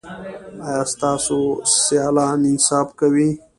ایا 0.67 0.83
ستاسو 0.93 1.39
سیالان 1.81 2.41
انصاف 2.51 2.87
کوي؟ 2.99 3.29